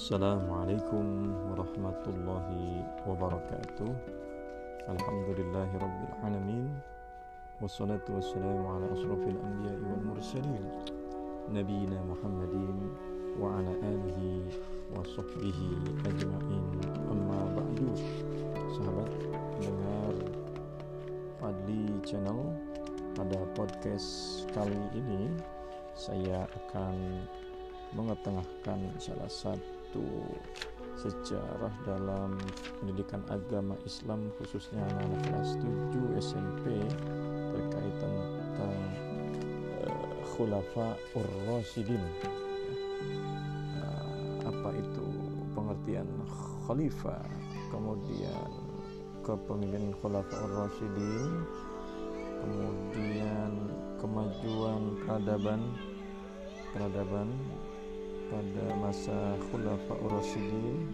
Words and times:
Assalamualaikum 0.00 1.28
warahmatullahi 1.52 2.80
wabarakatuh. 3.04 3.92
Alhamdulillahi 4.88 5.76
rabbil 5.76 6.14
alamin. 6.24 6.72
Wassalatu 7.60 8.16
wassalamu 8.16 8.64
ala 8.64 8.88
asrafil 8.96 9.36
anbiya 9.36 9.76
wal 9.76 10.00
mursalin. 10.08 10.64
Nabiina 11.52 12.00
Muhammadin 12.08 12.96
wa 13.36 13.60
ala 13.60 13.76
alihi 13.76 14.48
wa 14.88 15.04
sahbihi 15.04 16.00
ajma'in. 16.08 16.80
Amma 17.12 17.60
ba'du. 17.60 17.92
Sahabat 18.80 19.12
dengar 19.60 20.16
Fadli 21.44 22.00
Channel 22.08 22.56
Pada 23.12 23.44
podcast 23.52 24.48
kali 24.56 24.80
ini 24.96 25.28
Saya 25.92 26.48
akan 26.48 27.20
mengetengahkan 27.94 28.78
salah 29.02 29.30
satu 29.30 30.06
sejarah 31.00 31.72
dalam 31.88 32.36
pendidikan 32.78 33.24
agama 33.32 33.74
Islam 33.88 34.28
khususnya 34.36 34.84
anak-anak 34.84 35.20
kelas 35.26 35.50
7 35.56 36.20
SMP 36.20 36.64
terkait 37.50 37.94
tentang 37.98 38.86
uh, 39.80 40.08
khulafa 40.36 40.94
ur-rasyidin 41.16 42.04
uh, 43.80 44.44
apa 44.44 44.70
itu 44.76 45.06
pengertian 45.56 46.08
khalifah? 46.68 47.24
Kemudian 47.72 48.50
kepemimpinan 49.24 49.96
khulafa 50.04 50.36
ur-rasyidin 50.46 51.32
kemudian 52.40 53.52
kemajuan 54.00 54.96
peradaban 55.04 55.60
peradaban 56.72 57.28
pada 58.30 58.64
masa 58.78 59.34
Khulafa 59.50 59.94
Rasyidin 60.06 60.86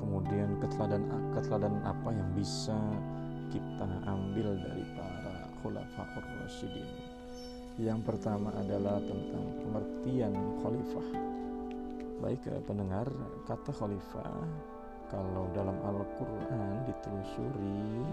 kemudian 0.00 0.56
keteladan 0.64 1.04
keteladan 1.36 1.76
apa 1.84 2.08
yang 2.16 2.30
bisa 2.32 2.80
kita 3.52 3.88
ambil 4.08 4.56
dari 4.56 4.84
para 4.96 5.36
Khulafa 5.60 6.02
Rasyidin 6.48 7.20
yang 7.80 8.04
pertama 8.04 8.52
adalah 8.60 9.00
tentang 9.00 9.46
pengertian 9.64 10.36
khalifah. 10.60 11.08
Baik 12.20 12.44
pendengar 12.68 13.08
kata 13.48 13.72
khalifah 13.72 14.36
kalau 15.08 15.48
dalam 15.56 15.80
Al-Quran 15.80 16.84
ditelusuri 16.84 18.04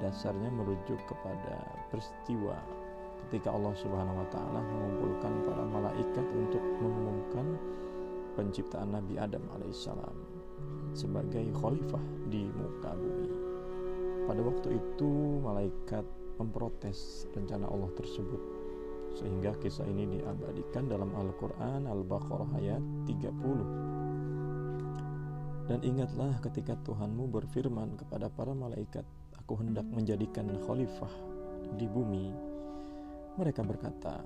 dasarnya 0.00 0.50
merujuk 0.50 0.98
kepada 1.06 1.60
peristiwa 1.92 2.56
ketika 3.28 3.52
Allah 3.52 3.76
Subhanahu 3.76 4.24
wa 4.24 4.28
taala 4.32 4.60
mengumpulkan 4.64 5.32
para 5.46 5.64
malaikat 5.68 6.26
untuk 6.34 6.64
mengumumkan 6.80 7.46
penciptaan 8.34 8.96
Nabi 8.96 9.20
Adam 9.20 9.44
alaihissalam 9.54 10.16
sebagai 10.96 11.44
khalifah 11.54 12.02
di 12.32 12.48
muka 12.50 12.96
bumi. 12.96 13.30
Pada 14.26 14.40
waktu 14.42 14.80
itu 14.80 15.10
malaikat 15.44 16.02
memprotes 16.40 17.28
rencana 17.36 17.68
Allah 17.68 17.92
tersebut 17.94 18.60
sehingga 19.18 19.50
kisah 19.58 19.86
ini 19.90 20.06
diabadikan 20.18 20.86
dalam 20.86 21.10
Al-Qur'an 21.18 21.86
Al-Baqarah 21.86 22.50
ayat 22.62 22.82
30. 23.10 25.70
Dan 25.70 25.78
ingatlah 25.86 26.34
ketika 26.42 26.74
Tuhanmu 26.82 27.30
berfirman 27.30 27.94
kepada 27.94 28.26
para 28.26 28.50
malaikat 28.54 29.06
aku 29.50 29.66
hendak 29.66 29.90
menjadikan 29.90 30.46
khalifah 30.62 31.10
di 31.74 31.90
bumi. 31.90 32.30
Mereka 33.34 33.66
berkata, 33.66 34.22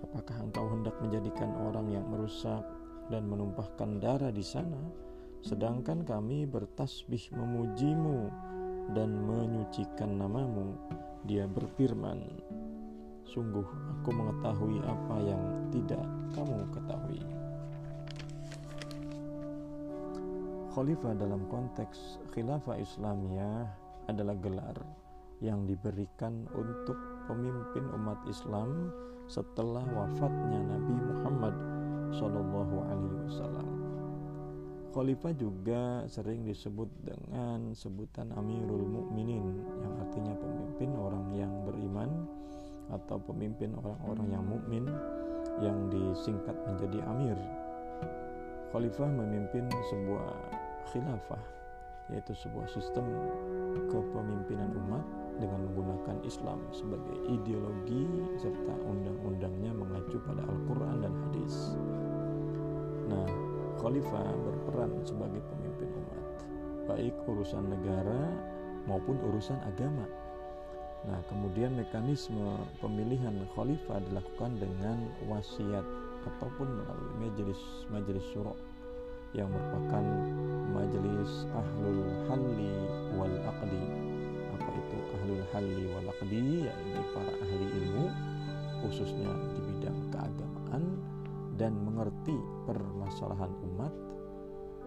apakah 0.00 0.48
engkau 0.48 0.64
hendak 0.72 0.96
menjadikan 0.96 1.52
orang 1.68 1.92
yang 1.92 2.08
merusak 2.08 2.64
dan 3.12 3.28
menumpahkan 3.28 4.00
darah 4.00 4.32
di 4.32 4.40
sana, 4.40 4.80
sedangkan 5.44 6.08
kami 6.08 6.48
bertasbih 6.48 7.20
memujimu 7.36 8.32
dan 8.96 9.12
menyucikan 9.12 10.16
namamu. 10.16 10.72
Dia 11.28 11.44
berfirman, 11.44 12.24
sungguh 13.28 13.68
aku 13.68 14.08
mengetahui 14.08 14.80
apa 14.88 15.16
yang 15.20 15.44
tidak 15.68 16.00
kamu 16.32 16.64
ketahui. 16.72 17.20
Khalifah 20.72 21.12
dalam 21.12 21.44
konteks 21.52 22.24
khilafah 22.32 22.80
Islamiyah 22.80 23.81
adalah 24.10 24.34
gelar 24.38 24.78
yang 25.42 25.66
diberikan 25.66 26.46
untuk 26.54 26.94
pemimpin 27.26 27.82
umat 27.98 28.18
Islam 28.30 28.94
setelah 29.26 29.82
wafatnya 29.90 30.60
Nabi 30.62 30.94
Muhammad 30.94 31.54
Shallallahu 32.14 32.76
Alaihi 32.86 33.18
Wasallam. 33.26 33.68
Khalifah 34.92 35.32
juga 35.32 36.04
sering 36.04 36.44
disebut 36.44 36.86
dengan 37.00 37.72
sebutan 37.72 38.28
Amirul 38.36 38.84
Mukminin 38.84 39.64
yang 39.80 39.94
artinya 40.04 40.36
pemimpin 40.36 40.90
orang 41.00 41.26
yang 41.32 41.52
beriman 41.64 42.28
atau 42.92 43.16
pemimpin 43.24 43.72
orang-orang 43.72 44.28
yang 44.36 44.44
mukmin 44.44 44.84
yang 45.64 45.88
disingkat 45.88 46.52
menjadi 46.68 47.00
Amir. 47.08 47.38
Khalifah 48.68 49.08
memimpin 49.08 49.64
sebuah 49.88 50.28
khilafah 50.92 51.61
yaitu 52.10 52.34
sebuah 52.34 52.66
sistem 52.66 53.04
kepemimpinan 53.88 54.74
umat 54.86 55.04
dengan 55.38 55.64
menggunakan 55.70 56.18
Islam 56.26 56.58
sebagai 56.74 57.16
ideologi 57.30 58.04
serta 58.36 58.74
undang-undangnya 58.84 59.72
mengacu 59.72 60.18
pada 60.26 60.42
Al-Quran 60.44 60.96
dan 61.00 61.14
hadis. 61.28 61.78
Nah, 63.08 63.28
khalifah 63.80 64.28
berperan 64.44 64.92
sebagai 65.02 65.40
pemimpin 65.46 65.88
umat, 65.90 66.24
baik 66.90 67.14
urusan 67.26 67.64
negara 67.70 68.30
maupun 68.86 69.16
urusan 69.32 69.58
agama. 69.64 70.06
Nah, 71.02 71.18
kemudian 71.26 71.74
mekanisme 71.74 72.62
pemilihan 72.78 73.34
khalifah 73.58 73.98
dilakukan 74.06 74.54
dengan 74.62 75.10
wasiat 75.26 75.82
ataupun 76.22 76.68
melalui 76.78 77.26
majelis 77.26 77.58
majelis 77.90 78.22
syuro 78.30 78.54
yang 79.32 79.48
merupakan 79.48 80.04
majelis 80.72 81.48
ahlul 81.56 82.04
halli 82.28 82.72
wal 83.16 83.36
aqdi. 83.48 83.84
Apa 84.52 84.68
itu 84.76 84.96
ahlul 85.20 85.44
halli 85.52 85.84
wal 85.88 86.08
aqdi? 86.12 86.68
Yakni 86.68 87.00
para 87.16 87.32
ahli 87.40 87.66
ilmu 87.80 88.06
khususnya 88.84 89.30
di 89.56 89.60
bidang 89.72 89.98
keagamaan 90.12 90.84
dan 91.56 91.72
mengerti 91.80 92.36
permasalahan 92.68 93.52
umat. 93.72 93.92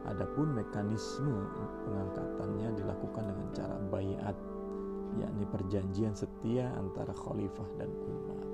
Adapun 0.05 0.53
mekanisme 0.53 1.50
pengangkatannya 1.81 2.78
dilakukan 2.78 3.25
dengan 3.25 3.47
cara 3.57 3.78
bayat 3.89 4.38
yakni 5.17 5.45
perjanjian 5.50 6.13
setia 6.13 6.69
antara 6.78 7.09
khalifah 7.16 7.69
dan 7.81 7.89
umat. 7.89 8.47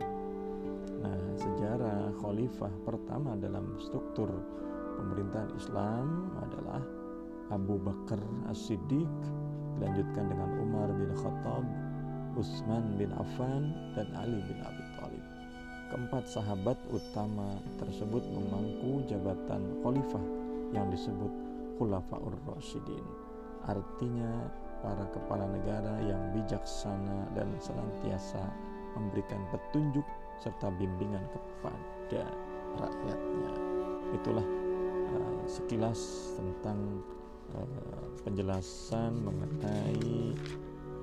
Nah 1.03 1.19
sejarah 1.35 2.15
khalifah 2.21 2.71
pertama 2.87 3.35
dalam 3.35 3.75
struktur 3.81 4.31
pemerintahan 5.01 5.49
Islam 5.57 6.29
adalah 6.37 6.81
Abu 7.49 7.81
Bakar 7.81 8.21
As-Siddiq 8.53 9.09
dilanjutkan 9.81 10.29
dengan 10.29 10.49
Umar 10.61 10.93
bin 10.93 11.09
Khattab, 11.17 11.65
Utsman 12.37 13.01
bin 13.01 13.09
Affan 13.17 13.73
dan 13.97 14.07
Ali 14.13 14.37
bin 14.45 14.61
Abi 14.61 14.83
Thalib. 14.95 15.25
Keempat 15.89 16.23
sahabat 16.29 16.77
utama 16.93 17.57
tersebut 17.81 18.23
memangku 18.31 19.03
jabatan 19.09 19.59
khalifah 19.83 20.23
yang 20.71 20.87
disebut 20.87 21.33
Khulafaur 21.75 22.31
Rasyidin. 22.47 23.03
Artinya 23.67 24.47
para 24.79 25.03
kepala 25.11 25.49
negara 25.51 25.99
yang 26.05 26.21
bijaksana 26.31 27.27
dan 27.35 27.51
senantiasa 27.59 28.41
memberikan 28.95 29.43
petunjuk 29.51 30.05
serta 30.39 30.71
bimbingan 30.79 31.25
kepada 31.35 32.23
rakyatnya. 32.79 33.51
Itulah 34.15 34.60
uh, 35.11 35.43
sekilas 35.47 36.33
tentang 36.39 37.03
uh, 37.55 38.05
penjelasan 38.23 39.19
mengenai 39.21 40.35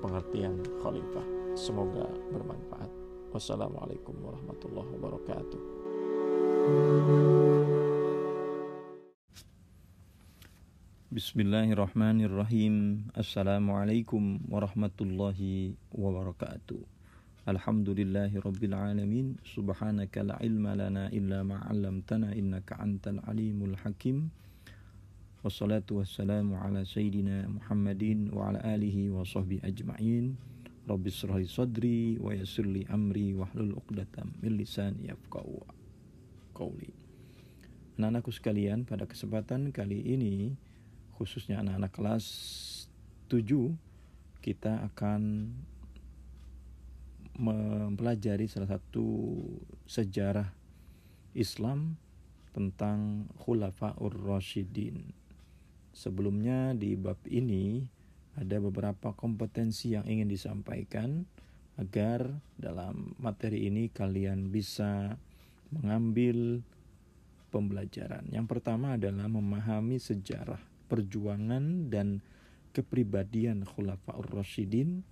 pengertian 0.01 0.59
khalifah. 0.81 1.27
Semoga 1.53 2.07
bermanfaat. 2.33 2.91
Wassalamualaikum 3.29 4.17
warahmatullahi 4.25 4.89
wabarakatuh. 4.97 5.61
Bismillahirrahmanirrahim. 11.09 13.05
Assalamualaikum 13.17 14.45
warahmatullahi 14.45 15.73
wabarakatuh. 15.89 16.98
Alhamdulillahi 17.49 18.45
Rabbil 18.45 18.77
Alamin. 18.77 19.33
Subhanaka 19.41 20.21
la 20.21 20.37
ilma 20.45 20.77
lana 20.77 21.09
illa 21.09 21.41
ma'allamtana 21.41 22.37
innaka 22.37 22.77
antal 22.77 23.25
alimul 23.25 23.73
hakim. 23.81 24.29
Wassalatu 25.41 25.97
wassalamu 25.97 26.61
ala 26.61 26.85
Sayyidina 26.85 27.49
Muhammadin 27.49 28.29
wa 28.29 28.53
ala 28.53 28.61
alihi 28.61 29.09
wa 29.09 29.25
sahbihi 29.25 29.65
ajma'in. 29.65 30.37
Rabbi 30.85 31.09
srahli 31.09 31.49
sadri 31.49 32.21
wa 32.21 32.37
yassirli 32.37 32.85
amri 32.85 33.33
wahlul 33.33 33.81
'uqdatam 33.81 34.29
min 34.45 34.53
lisani 34.53 35.09
yafqahu 35.09 35.65
qawli. 36.53 36.93
Anak-anakku 37.97 38.29
sekalian, 38.29 38.85
pada 38.85 39.09
kesempatan 39.09 39.73
kali 39.73 39.97
ini 40.05 40.53
khususnya 41.17 41.65
anak-anak 41.65 41.97
kelas 41.97 42.25
7 43.25 43.73
kita 44.45 44.85
akan 44.85 45.49
mempelajari 47.39 48.51
salah 48.51 48.75
satu 48.75 49.39
sejarah 49.87 50.51
Islam 51.31 51.95
tentang 52.51 53.31
Khulafaur 53.39 54.11
Rasyidin. 54.11 55.15
Sebelumnya 55.95 56.75
di 56.75 56.99
bab 56.99 57.17
ini 57.31 57.87
ada 58.35 58.59
beberapa 58.59 59.15
kompetensi 59.15 59.95
yang 59.95 60.03
ingin 60.03 60.27
disampaikan 60.27 61.23
agar 61.79 62.27
dalam 62.59 63.15
materi 63.15 63.71
ini 63.71 63.87
kalian 63.87 64.51
bisa 64.51 65.15
mengambil 65.71 66.59
pembelajaran. 67.55 68.27
Yang 68.29 68.45
pertama 68.51 68.99
adalah 68.99 69.31
memahami 69.31 69.95
sejarah 69.97 70.59
perjuangan 70.91 71.87
dan 71.87 72.19
kepribadian 72.75 73.63
Khulafaur 73.63 74.27
Rasyidin, 74.27 75.07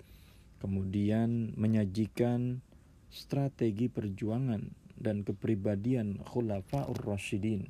kemudian 0.57 1.53
menyajikan 1.57 2.61
strategi 3.07 3.87
perjuangan 3.87 4.61
dan 4.97 5.21
kepribadian 5.21 6.19
Khulafaur 6.25 6.97
Rasyidin, 7.05 7.69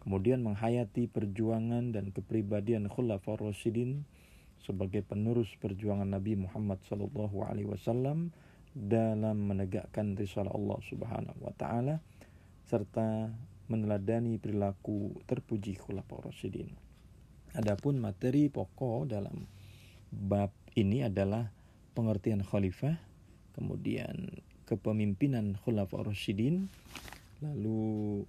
kemudian 0.00 0.40
menghayati 0.40 1.06
perjuangan 1.08 1.92
dan 1.92 2.10
kepribadian 2.10 2.88
Khulafaur 2.88 3.52
Rasyidin 3.52 4.04
sebagai 4.64 5.04
penerus 5.04 5.52
perjuangan 5.60 6.08
Nabi 6.08 6.40
Muhammad 6.40 6.80
sallallahu 6.88 7.44
alaihi 7.44 7.68
wasallam 7.68 8.32
dalam 8.74 9.44
menegakkan 9.44 10.16
risalah 10.18 10.50
Allah 10.50 10.80
Subhanahu 10.88 11.38
wa 11.44 11.54
taala 11.54 12.00
serta 12.66 13.30
meneladani 13.70 14.40
perilaku 14.40 15.20
terpuji 15.28 15.76
Khulafaur 15.78 16.32
Rasyidin. 16.32 16.68
Adapun 17.54 18.02
materi 18.02 18.50
pokok 18.50 19.06
dalam 19.06 19.46
bab 20.10 20.50
ini 20.74 21.06
adalah 21.06 21.53
pengertian 21.94 22.42
khalifah, 22.42 22.98
kemudian 23.54 24.42
kepemimpinan 24.66 25.54
Khulafaur 25.62 26.10
Rasyidin, 26.10 26.66
lalu 27.40 28.24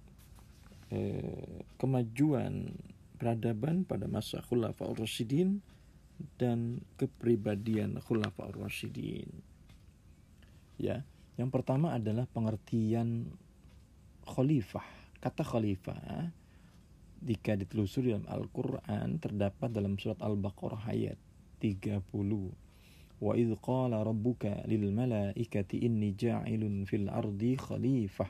eh, 0.94 1.66
kemajuan 1.76 2.70
peradaban 3.18 3.82
pada 3.82 4.06
masa 4.06 4.40
Khulafaur 4.46 4.96
Rasyidin 4.96 5.60
dan 6.38 6.80
kepribadian 6.96 7.98
Khulafaur 8.00 8.54
Rasyidin. 8.54 9.28
Ya, 10.78 11.02
yang 11.36 11.50
pertama 11.50 11.92
adalah 11.96 12.28
pengertian 12.30 13.34
khalifah. 14.24 14.84
Kata 15.20 15.42
khalifah 15.42 16.30
jika 17.24 17.56
ditelusuri 17.56 18.12
dalam 18.12 18.28
Al-Quran 18.28 19.16
terdapat 19.16 19.72
dalam 19.72 19.96
surat 19.96 20.20
Al-Baqarah 20.20 20.92
ayat 20.92 21.16
30 21.58 22.65
Malaikati 24.92 25.76
inni 25.80 26.12
ja'ilun 26.12 26.84
fil 26.84 27.08
ardi 27.08 27.56
khalifah 27.56 28.28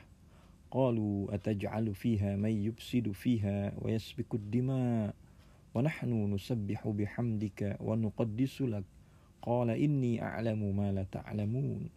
qalu 0.71 1.27
ataj'alu 1.27 1.91
fiha 1.91 2.39
man 2.39 2.55
yufsidu 2.55 3.11
fiha 3.11 3.75
wa 3.75 3.87
yasbiku 3.91 4.39
dima 4.39 5.11
wa 5.75 5.79
nahnu 5.83 6.31
nusabbihu 6.31 6.95
bihamdika 7.03 7.83
wa 7.83 7.99
nuqaddisu 7.99 8.71
lak 8.71 8.87
qala 9.43 9.75
inni 9.75 10.23
a'lamu 10.23 10.71
ma 10.71 10.95
la 10.95 11.03
ta'lamun 11.03 11.91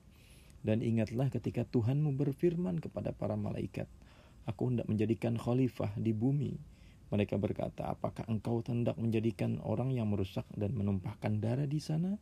dan 0.66 0.82
ingatlah 0.82 1.30
ketika 1.30 1.62
Tuhanmu 1.62 2.18
berfirman 2.18 2.82
kepada 2.82 3.14
para 3.14 3.38
malaikat 3.38 3.86
aku 4.50 4.74
hendak 4.74 4.90
menjadikan 4.90 5.38
khalifah 5.38 5.94
di 5.94 6.10
bumi 6.10 6.58
mereka 7.10 7.34
berkata, 7.42 7.90
apakah 7.90 8.22
engkau 8.30 8.62
hendak 8.62 8.94
menjadikan 8.94 9.58
orang 9.66 9.90
yang 9.90 10.06
merusak 10.06 10.46
dan 10.54 10.78
menumpahkan 10.78 11.42
darah 11.42 11.66
di 11.66 11.82
sana? 11.82 12.14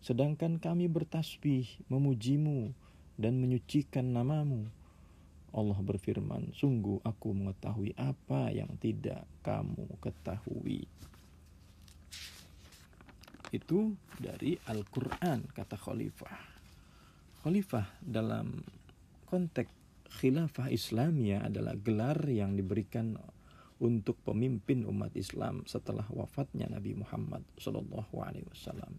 Sedangkan 0.00 0.56
kami 0.56 0.88
bertasbih, 0.88 1.68
memujimu, 1.92 2.72
dan 3.20 3.36
menyucikan 3.36 4.16
namamu. 4.16 4.64
Allah 5.52 5.76
berfirman, 5.76 6.56
sungguh 6.56 7.04
aku 7.04 7.36
mengetahui 7.36 7.92
apa 8.00 8.48
yang 8.48 8.70
tidak 8.80 9.28
kamu 9.44 9.84
ketahui. 10.00 10.88
Itu 13.50 13.98
dari 14.16 14.56
Al-Quran, 14.64 15.50
kata 15.52 15.74
khalifah. 15.74 16.38
Khalifah 17.42 17.86
dalam 17.98 18.62
konteks 19.26 19.80
khilafah 20.22 20.70
Islamia 20.70 21.46
adalah 21.46 21.74
gelar 21.78 22.18
yang 22.30 22.54
diberikan 22.54 23.18
untuk 23.80 24.18
pemimpin 24.22 24.84
umat 24.84 25.14
Islam 25.16 25.64
setelah 25.64 26.04
wafatnya 26.12 26.68
Nabi 26.68 26.98
Muhammad 26.98 27.42
Wasallam. 27.56 28.92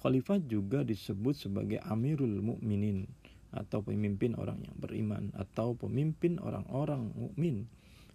Khalifah 0.00 0.40
juga 0.48 0.80
disebut 0.80 1.36
sebagai 1.36 1.76
Amirul 1.84 2.40
Mukminin 2.40 3.04
atau 3.52 3.84
pemimpin 3.84 4.32
orang 4.38 4.62
yang 4.64 4.76
beriman 4.80 5.28
atau 5.36 5.76
pemimpin 5.76 6.40
orang-orang 6.40 7.10
mukmin 7.12 7.66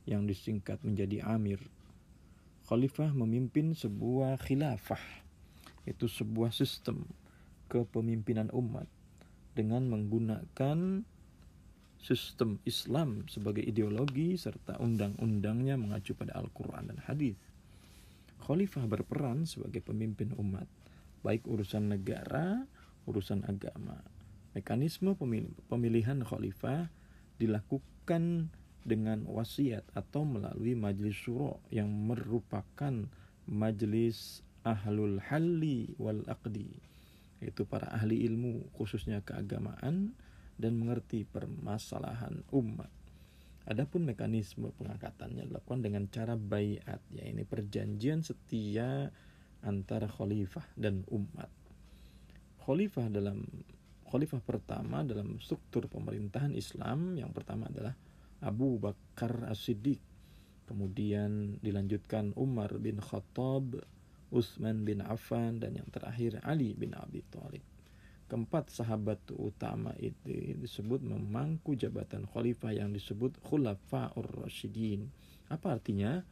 yang 0.10 0.26
disingkat 0.26 0.82
menjadi 0.82 1.22
Amir. 1.28 1.62
Khalifah 2.66 3.14
memimpin 3.14 3.78
sebuah 3.78 4.42
khilafah, 4.42 5.02
itu 5.86 6.10
sebuah 6.10 6.50
sistem 6.50 7.06
kepemimpinan 7.70 8.50
umat 8.50 8.90
dengan 9.54 9.86
menggunakan 9.86 11.06
sistem 12.02 12.58
Islam 12.66 13.30
sebagai 13.30 13.62
ideologi 13.62 14.38
serta 14.38 14.82
undang-undangnya 14.82 15.78
mengacu 15.78 16.18
pada 16.18 16.34
Al-Quran 16.38 16.90
dan 16.90 16.98
hadis. 17.06 17.38
Khalifah 18.46 18.86
berperan 18.86 19.46
sebagai 19.50 19.82
pemimpin 19.82 20.34
umat, 20.38 20.70
baik 21.25 21.50
urusan 21.50 21.89
negara, 21.89 22.69
urusan 23.10 23.42
agama. 23.50 23.98
Mekanisme 24.54 25.18
pemilihan 25.66 26.22
khalifah 26.22 26.94
dilakukan 27.42 28.54
dengan 28.86 29.25
wasiat 29.25 29.81
atau 29.98 30.22
melalui 30.22 30.77
majelis 30.77 31.18
syuro 31.18 31.66
yang 31.74 31.89
merupakan 31.89 33.10
majelis 33.50 34.45
ahlul 34.62 35.18
halli 35.18 35.98
wal 35.98 36.22
aqdi 36.30 36.77
yaitu 37.44 37.67
para 37.67 37.91
ahli 37.91 38.24
ilmu 38.24 38.72
khususnya 38.74 39.20
keagamaan 39.25 40.15
dan 40.55 40.74
mengerti 40.79 41.27
permasalahan 41.27 42.48
umat. 42.55 42.89
Adapun 43.65 44.05
mekanisme 44.05 44.70
pengangkatannya 44.77 45.50
dilakukan 45.50 45.82
dengan 45.82 46.05
cara 46.08 46.38
bayat, 46.38 47.01
yaitu 47.12 47.44
perjanjian 47.50 48.22
setia 48.22 49.10
antara 49.64 50.10
khalifah 50.10 50.66
dan 50.76 51.08
umat. 51.08 51.52
Khalifah 52.66 53.08
dalam 53.08 53.46
khalifah 54.10 54.42
pertama 54.42 55.06
dalam 55.06 55.38
struktur 55.40 55.86
pemerintahan 55.88 56.52
Islam 56.56 57.16
yang 57.16 57.30
pertama 57.32 57.70
adalah 57.70 57.94
Abu 58.42 58.82
Bakar 58.82 59.48
As-Siddiq. 59.48 60.02
Kemudian 60.66 61.62
dilanjutkan 61.62 62.34
Umar 62.34 62.74
bin 62.82 62.98
Khattab, 62.98 63.86
Utsman 64.34 64.82
bin 64.82 65.06
Affan 65.06 65.62
dan 65.62 65.78
yang 65.78 65.88
terakhir 65.94 66.42
Ali 66.42 66.74
bin 66.74 66.98
Abi 66.98 67.22
Thalib 67.30 67.76
keempat 68.26 68.74
sahabat 68.74 69.22
utama 69.38 69.94
itu 70.02 70.58
disebut 70.58 71.06
memangku 71.06 71.78
jabatan 71.78 72.26
khalifah 72.26 72.74
yang 72.74 72.90
disebut 72.90 73.38
khulafaur 73.46 74.26
rasyidin. 74.42 75.14
Apa 75.50 75.78
artinya? 75.78 76.26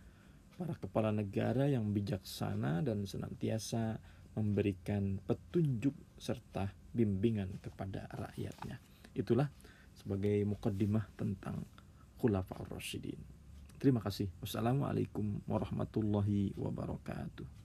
Para 0.53 0.77
kepala 0.77 1.09
negara 1.09 1.65
yang 1.65 1.89
bijaksana 1.91 2.85
dan 2.85 3.09
senantiasa 3.09 3.97
memberikan 4.37 5.21
petunjuk 5.25 5.93
serta 6.17 6.69
bimbingan 6.93 7.57
kepada 7.61 8.05
rakyatnya. 8.13 8.77
Itulah 9.13 9.49
sebagai 9.97 10.41
mukaddimah 10.45 11.05
tentang 11.17 11.65
khulafaur 12.17 12.69
rasyidin. 12.69 13.17
Terima 13.77 13.99
kasih. 13.99 14.31
Wassalamualaikum 14.39 15.43
warahmatullahi 15.45 16.55
wabarakatuh. 16.55 17.61